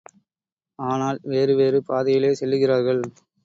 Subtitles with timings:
[0.79, 3.03] ஆனால், வேறு வேறு பாதையிலே செல்லுகிறார்கள்.